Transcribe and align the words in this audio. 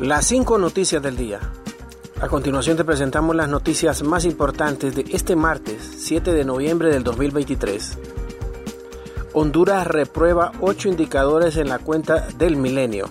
Las 0.00 0.28
cinco 0.28 0.56
noticias 0.56 1.02
del 1.02 1.14
día. 1.14 1.40
A 2.22 2.28
continuación 2.28 2.74
te 2.74 2.86
presentamos 2.86 3.36
las 3.36 3.50
noticias 3.50 4.02
más 4.02 4.24
importantes 4.24 4.94
de 4.94 5.04
este 5.10 5.36
martes 5.36 5.82
7 5.98 6.32
de 6.32 6.42
noviembre 6.42 6.88
del 6.88 7.04
2023. 7.04 7.98
Honduras 9.34 9.86
reprueba 9.86 10.52
ocho 10.62 10.88
indicadores 10.88 11.58
en 11.58 11.68
la 11.68 11.78
cuenta 11.80 12.28
del 12.38 12.56
milenio. 12.56 13.10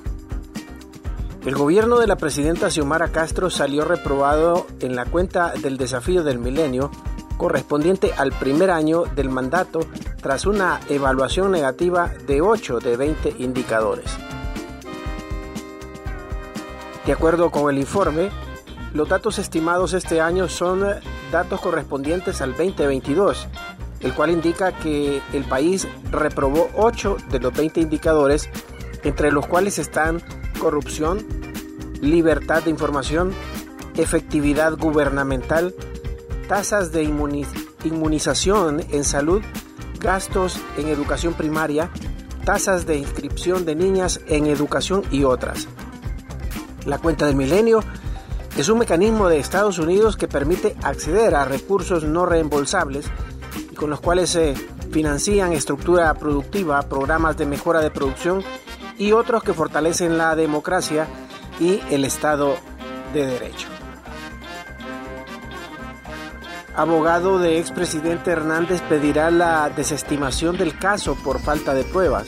El 1.45 1.53
gobierno 1.53 1.99
de 1.99 2.07
la 2.07 2.15
presidenta 2.15 2.71
Xiomara 2.71 3.09
Castro 3.09 3.51
salió 3.51 3.85
reprobado 3.85 4.65
en 4.79 4.95
la 4.95 5.05
cuenta 5.05 5.53
del 5.53 5.77
desafío 5.77 6.23
del 6.23 6.39
milenio 6.39 6.89
correspondiente 7.37 8.13
al 8.17 8.31
primer 8.31 8.71
año 8.71 9.03
del 9.15 9.29
mandato 9.29 9.81
tras 10.23 10.47
una 10.47 10.79
evaluación 10.89 11.51
negativa 11.51 12.11
de 12.25 12.41
8 12.41 12.79
de 12.79 12.97
20 12.97 13.35
indicadores. 13.37 14.28
De 17.09 17.13
acuerdo 17.13 17.49
con 17.49 17.73
el 17.73 17.79
informe, 17.79 18.29
los 18.93 19.09
datos 19.09 19.39
estimados 19.39 19.93
este 19.93 20.21
año 20.21 20.47
son 20.47 20.85
datos 21.31 21.59
correspondientes 21.59 22.39
al 22.39 22.51
2022, 22.51 23.47
el 24.01 24.13
cual 24.13 24.29
indica 24.29 24.73
que 24.73 25.19
el 25.33 25.43
país 25.45 25.87
reprobó 26.11 26.69
8 26.75 27.17
de 27.31 27.39
los 27.39 27.51
20 27.51 27.81
indicadores, 27.81 28.47
entre 29.03 29.31
los 29.31 29.47
cuales 29.47 29.79
están 29.79 30.21
corrupción, 30.59 31.25
libertad 31.99 32.61
de 32.61 32.69
información, 32.69 33.31
efectividad 33.97 34.77
gubernamental, 34.77 35.73
tasas 36.47 36.91
de 36.91 37.05
inmunización 37.85 38.85
en 38.91 39.03
salud, 39.03 39.41
gastos 39.99 40.59
en 40.77 40.89
educación 40.89 41.33
primaria, 41.33 41.89
tasas 42.45 42.85
de 42.85 42.97
inscripción 42.97 43.65
de 43.65 43.73
niñas 43.73 44.21
en 44.27 44.45
educación 44.45 45.01
y 45.09 45.23
otras. 45.23 45.67
La 46.85 46.97
cuenta 46.97 47.25
del 47.25 47.35
milenio 47.35 47.81
es 48.57 48.69
un 48.69 48.79
mecanismo 48.79 49.29
de 49.29 49.39
Estados 49.39 49.79
Unidos 49.79 50.17
que 50.17 50.27
permite 50.27 50.75
acceder 50.83 51.35
a 51.35 51.45
recursos 51.45 52.03
no 52.03 52.25
reembolsables 52.25 53.05
y 53.71 53.75
con 53.75 53.89
los 53.89 53.99
cuales 53.99 54.31
se 54.31 54.55
financian 54.91 55.53
estructura 55.53 56.13
productiva, 56.15 56.81
programas 56.83 57.37
de 57.37 57.45
mejora 57.45 57.81
de 57.81 57.91
producción 57.91 58.43
y 58.97 59.11
otros 59.11 59.43
que 59.43 59.53
fortalecen 59.53 60.17
la 60.17 60.35
democracia 60.35 61.07
y 61.59 61.79
el 61.89 62.05
Estado 62.05 62.57
de 63.13 63.25
Derecho. 63.25 63.67
Abogado 66.75 67.39
de 67.39 67.59
expresidente 67.59 68.31
Hernández 68.31 68.81
pedirá 68.83 69.31
la 69.31 69.69
desestimación 69.69 70.57
del 70.57 70.77
caso 70.77 71.15
por 71.15 71.39
falta 71.39 71.73
de 71.73 71.83
pruebas. 71.83 72.27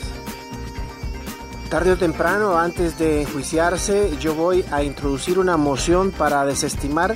Tarde 1.72 1.94
o 1.94 1.98
temprano, 1.98 2.58
antes 2.58 3.00
de 3.00 3.22
enjuiciarse, 3.22 4.18
yo 4.20 4.36
voy 4.36 4.66
a 4.72 4.84
introducir 4.84 5.40
una 5.40 5.56
moción 5.56 6.12
para 6.12 6.44
desestimar 6.44 7.16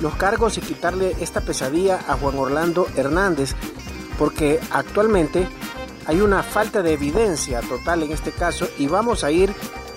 los 0.00 0.14
cargos 0.14 0.56
y 0.56 0.60
quitarle 0.60 1.16
esta 1.18 1.40
pesadilla 1.40 1.98
a 2.06 2.16
Juan 2.16 2.38
Orlando 2.38 2.86
Hernández, 2.94 3.56
porque 4.16 4.60
actualmente 4.70 5.48
hay 6.06 6.20
una 6.20 6.44
falta 6.44 6.84
de 6.84 6.92
evidencia 6.92 7.60
total 7.62 8.04
en 8.04 8.12
este 8.12 8.30
caso 8.30 8.68
y 8.78 8.86
vamos 8.86 9.24
a 9.24 9.32
ir 9.32 9.52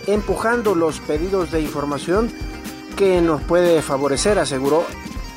empujando 0.07 0.73
los 0.73 0.99
pedidos 1.02 1.52
de 1.52 1.61
información 1.61 2.31
que 2.97 3.21
nos 3.21 3.43
puede 3.43 3.83
favorecer, 3.83 4.39
aseguró 4.39 4.85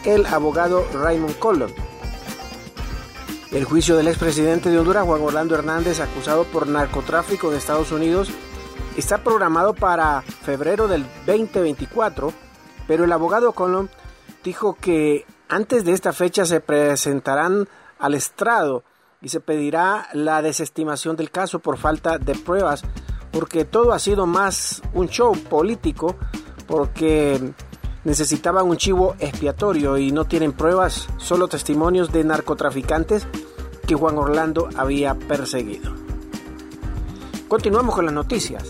el 0.05 0.25
abogado 0.25 0.87
Raymond 0.95 1.39
Collon. 1.39 1.75
El 3.51 3.65
juicio 3.65 3.99
del 3.99 4.09
expresidente 4.09 4.71
de 4.71 4.79
Honduras, 4.79 5.05
Juan 5.05 5.21
Orlando 5.21 5.57
Hernández, 5.57 6.01
acusado 6.01 6.45
por 6.45 6.67
narcotráfico 6.67 7.51
en 7.51 7.59
Estados 7.59 7.93
Unidos, 7.93 8.33
está 8.97 9.19
programado 9.19 9.75
para 9.75 10.23
febrero 10.23 10.89
del 10.89 11.05
2024, 11.27 12.33
pero 12.87 13.05
el 13.05 13.13
abogado 13.13 13.53
Collon 13.53 13.91
dijo 14.45 14.77
que 14.81 15.25
antes 15.49 15.85
de 15.85 15.93
esta 15.93 16.13
fecha 16.13 16.45
se 16.45 16.61
presentarán 16.61 17.69
al 17.99 18.15
estrado 18.15 18.85
y 19.21 19.29
se 19.29 19.41
pedirá 19.41 20.09
la 20.13 20.43
desestimación 20.43 21.17
del 21.17 21.31
caso 21.31 21.61
por 21.61 21.79
falta 21.79 22.19
de 22.19 22.35
pruebas, 22.35 22.83
porque 23.31 23.65
todo 23.65 23.93
ha 23.93 23.99
sido 23.99 24.27
más 24.27 24.83
un 24.95 25.09
show 25.09 25.33
político, 25.33 26.17
porque 26.67 27.55
necesitaban 28.05 28.67
un 28.67 28.77
chivo 28.77 29.15
expiatorio 29.21 29.97
y 29.97 30.11
no 30.11 30.25
tienen 30.25 30.53
pruebas, 30.53 31.09
solo 31.19 31.49
testimonios 31.49 32.11
de 32.11 32.25
narcotraficantes 32.25 33.27
que 33.87 33.95
Juan 33.95 34.19
Orlando 34.19 34.69
había 34.77 35.15
perseguido. 35.15 36.02
Continuamos 37.53 37.95
con 37.95 38.07
las 38.07 38.15
noticias. 38.15 38.65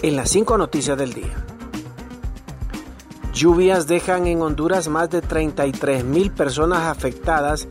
En 0.00 0.16
las 0.16 0.30
cinco 0.30 0.56
noticias 0.56 0.96
del 0.96 1.12
día. 1.12 1.44
Lluvias 3.34 3.86
dejan 3.86 4.26
en 4.26 4.40
Honduras 4.40 4.88
más 4.88 5.10
de 5.10 5.20
33 5.20 6.02
mil 6.02 6.32
personas 6.32 6.84
afectadas 6.84 7.68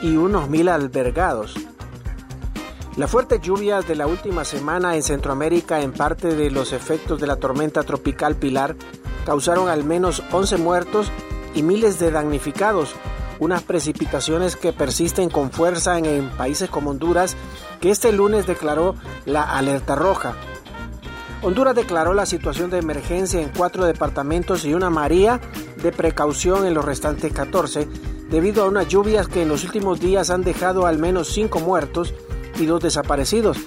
y 0.00 0.14
unos 0.14 0.48
mil 0.48 0.68
albergados. 0.68 1.56
Las 2.96 3.10
fuertes 3.10 3.40
lluvias 3.40 3.88
de 3.88 3.96
la 3.96 4.06
última 4.06 4.44
semana 4.44 4.94
en 4.94 5.02
Centroamérica 5.02 5.80
en 5.80 5.90
parte 5.90 6.36
de 6.36 6.52
los 6.52 6.72
efectos 6.72 7.20
de 7.20 7.26
la 7.26 7.34
tormenta 7.34 7.82
tropical 7.82 8.36
Pilar 8.36 8.76
causaron 9.26 9.68
al 9.68 9.82
menos 9.82 10.22
11 10.30 10.56
muertos 10.58 11.10
y 11.52 11.64
miles 11.64 11.98
de 11.98 12.12
damnificados, 12.12 12.94
unas 13.38 13.62
precipitaciones 13.62 14.56
que 14.56 14.72
persisten 14.72 15.28
con 15.28 15.50
fuerza 15.50 15.98
en, 15.98 16.30
países 16.30 16.70
como 16.70 16.90
Honduras, 16.90 17.36
que 17.80 17.90
este 17.90 18.12
lunes 18.12 18.46
declaró 18.46 18.94
la 19.26 19.42
alerta 19.42 19.94
roja. 19.94 20.34
Honduras 21.42 21.74
declaró 21.74 22.14
la 22.14 22.26
situación 22.26 22.70
de 22.70 22.78
emergencia 22.78 23.40
en 23.40 23.50
cuatro 23.50 23.84
departamentos 23.84 24.64
y 24.64 24.72
una 24.72 24.88
María 24.88 25.40
de 25.82 25.92
precaución 25.92 26.66
en 26.66 26.72
los 26.72 26.84
restantes 26.84 27.32
14, 27.32 27.86
debido 28.30 28.64
a 28.64 28.68
unas 28.68 28.88
lluvias 28.88 29.28
que 29.28 29.42
en 29.42 29.48
los 29.48 29.64
últimos 29.64 30.00
días 30.00 30.30
han 30.30 30.42
dejado 30.42 30.86
al 30.86 30.98
menos 30.98 31.28
5 31.28 31.60
muertos 31.60 32.14
y 32.58 32.64
dos 32.64 32.80
desaparecidos, 32.82 33.58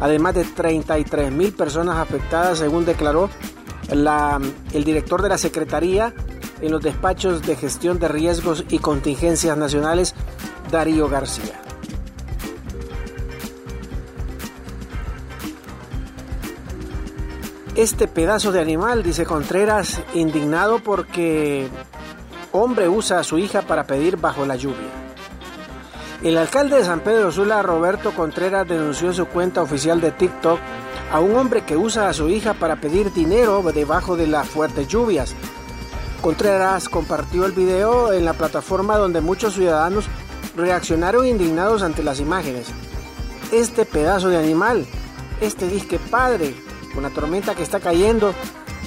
además 0.00 0.34
de 0.34 0.44
33 0.44 1.32
mil 1.32 1.52
personas 1.52 1.96
afectadas, 1.96 2.58
según 2.58 2.84
declaró 2.84 3.30
el 3.88 4.84
director 4.84 5.22
de 5.22 5.28
la 5.28 5.38
Secretaría 5.38 6.14
en 6.62 6.70
los 6.72 6.80
despachos 6.80 7.42
de 7.42 7.56
gestión 7.56 7.98
de 7.98 8.08
riesgos 8.08 8.64
y 8.68 8.78
contingencias 8.78 9.58
nacionales, 9.58 10.14
Darío 10.70 11.08
García. 11.08 11.60
Este 17.74 18.06
pedazo 18.06 18.52
de 18.52 18.60
animal, 18.60 19.02
dice 19.02 19.24
Contreras, 19.24 20.00
indignado 20.14 20.78
porque 20.78 21.68
hombre 22.52 22.88
usa 22.88 23.18
a 23.18 23.24
su 23.24 23.38
hija 23.38 23.62
para 23.62 23.86
pedir 23.86 24.18
bajo 24.18 24.46
la 24.46 24.56
lluvia. 24.56 24.90
El 26.22 26.38
alcalde 26.38 26.76
de 26.76 26.84
San 26.84 27.00
Pedro 27.00 27.32
Sula, 27.32 27.62
Roberto 27.62 28.12
Contreras, 28.12 28.68
denunció 28.68 29.08
en 29.08 29.14
su 29.14 29.26
cuenta 29.26 29.62
oficial 29.62 30.00
de 30.00 30.12
TikTok 30.12 30.60
a 31.10 31.20
un 31.20 31.34
hombre 31.34 31.62
que 31.62 31.76
usa 31.76 32.08
a 32.08 32.12
su 32.12 32.28
hija 32.28 32.54
para 32.54 32.76
pedir 32.76 33.12
dinero 33.12 33.62
debajo 33.74 34.16
de 34.16 34.28
las 34.28 34.46
fuertes 34.48 34.86
lluvias. 34.86 35.34
Contreras 36.22 36.88
compartió 36.88 37.44
el 37.44 37.50
video 37.50 38.12
en 38.12 38.24
la 38.24 38.34
plataforma 38.34 38.96
donde 38.96 39.20
muchos 39.20 39.54
ciudadanos 39.54 40.04
reaccionaron 40.56 41.26
indignados 41.26 41.82
ante 41.82 42.04
las 42.04 42.20
imágenes. 42.20 42.68
Este 43.50 43.84
pedazo 43.84 44.28
de 44.28 44.38
animal, 44.38 44.86
este 45.40 45.66
disque 45.66 45.98
padre, 45.98 46.54
con 46.94 47.02
la 47.02 47.10
tormenta 47.10 47.56
que 47.56 47.64
está 47.64 47.80
cayendo, 47.80 48.34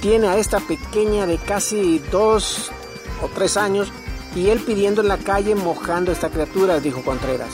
tiene 0.00 0.28
a 0.28 0.38
esta 0.38 0.60
pequeña 0.60 1.26
de 1.26 1.36
casi 1.36 1.98
dos 2.10 2.70
o 3.22 3.28
tres 3.28 3.58
años 3.58 3.92
y 4.34 4.48
él 4.48 4.60
pidiendo 4.60 5.02
en 5.02 5.08
la 5.08 5.18
calle 5.18 5.54
mojando 5.54 6.12
a 6.12 6.14
esta 6.14 6.30
criatura, 6.30 6.80
dijo 6.80 7.02
Contreras. 7.02 7.50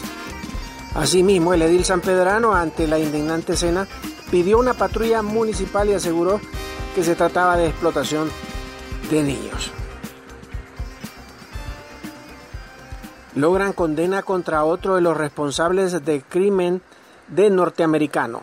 Asimismo, 0.95 1.54
el 1.54 1.62
edil 1.62 1.84
San 1.84 2.03
Pedrano, 2.03 2.54
ante 2.54 2.86
la 2.86 3.01
indignante 3.01 3.54
escena, 3.54 3.89
pidió 4.30 4.60
una 4.60 4.74
patrulla 4.74 5.22
municipal 5.22 5.89
y 5.89 5.95
aseguró 5.95 6.41
que 6.95 7.03
se 7.03 7.16
trataba 7.16 7.56
de 7.56 7.66
explotación 7.66 8.30
de 9.10 9.22
niños. 9.22 9.72
Logran 13.34 13.72
condena 13.72 14.22
contra 14.22 14.64
otro 14.64 14.96
de 14.96 15.00
los 15.00 15.16
responsables 15.16 16.04
del 16.04 16.22
crimen 16.22 16.82
de 17.28 17.48
norteamericano. 17.50 18.42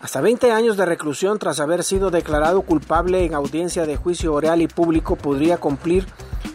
Hasta 0.00 0.20
20 0.20 0.52
años 0.52 0.76
de 0.76 0.86
reclusión 0.86 1.38
tras 1.38 1.58
haber 1.58 1.82
sido 1.82 2.10
declarado 2.10 2.62
culpable 2.62 3.24
en 3.24 3.34
audiencia 3.34 3.84
de 3.84 3.96
juicio 3.96 4.32
oral 4.32 4.62
y 4.62 4.68
público 4.68 5.16
podría 5.16 5.56
cumplir 5.56 6.06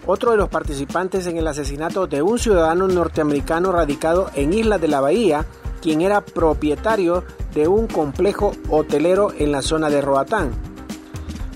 otro 0.05 0.31
de 0.31 0.37
los 0.37 0.49
participantes 0.49 1.27
en 1.27 1.37
el 1.37 1.47
asesinato 1.47 2.07
de 2.07 2.21
un 2.21 2.39
ciudadano 2.39 2.87
norteamericano 2.87 3.71
radicado 3.71 4.29
en 4.35 4.53
Isla 4.53 4.77
de 4.77 4.87
la 4.87 5.01
Bahía, 5.01 5.45
quien 5.81 6.01
era 6.01 6.21
propietario 6.21 7.23
de 7.53 7.67
un 7.67 7.87
complejo 7.87 8.53
hotelero 8.69 9.33
en 9.37 9.51
la 9.51 9.61
zona 9.61 9.89
de 9.89 10.01
Roatán. 10.01 10.51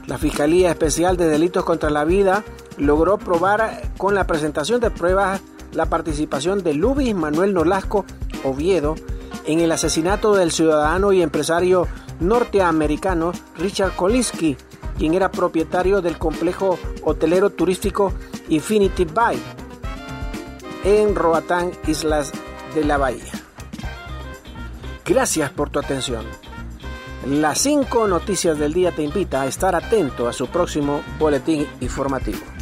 La 0.07 0.18
Fiscalía 0.18 0.69
Especial 0.69 1.15
de 1.15 1.27
Delitos 1.27 1.63
contra 1.63 1.89
la 1.89 2.06
Vida 2.06 2.44
logró 2.78 3.18
probar 3.18 3.92
con 3.98 4.16
la 4.16 4.26
presentación 4.28 4.80
de 4.80 4.92
pruebas 4.92 5.42
la 5.74 5.88
participación 5.88 6.64
de 6.64 6.74
Lubis 6.74 7.14
Manuel 7.14 7.54
Nolasco 7.54 8.06
Oviedo 8.44 8.96
en 9.46 9.60
el 9.60 9.72
asesinato 9.72 10.36
del 10.36 10.52
ciudadano 10.52 11.14
y 11.14 11.22
empresario 11.22 11.88
norteamericano 12.20 13.32
Richard 13.58 13.96
Kolinsky, 13.96 14.58
quien 14.98 15.14
era 15.14 15.32
propietario 15.32 16.02
del 16.02 16.18
complejo 16.18 16.80
hotelero 17.04 17.50
turístico 17.50 18.14
Infinity 18.50 19.06
Bay 19.06 19.42
en 20.84 21.16
Roatán, 21.16 21.72
Islas 21.86 22.32
de 22.74 22.84
la 22.86 22.98
Bahía. 22.98 23.32
Gracias 25.06 25.50
por 25.52 25.70
tu 25.70 25.80
atención. 25.80 26.26
Las 27.26 27.60
5 27.60 28.08
noticias 28.08 28.58
del 28.58 28.74
día 28.74 28.94
te 28.94 29.04
invita 29.04 29.42
a 29.42 29.48
estar 29.48 29.76
atento 29.76 30.28
a 30.28 30.34
su 30.34 30.48
próximo 30.48 31.02
boletín 31.20 31.68
informativo. 31.82 32.56